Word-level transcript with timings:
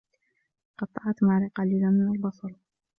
قطّعت 0.77 1.17
ماري 1.27 1.47
قليلا 1.57 1.89
من 1.89 2.15
البصل. 2.15 2.53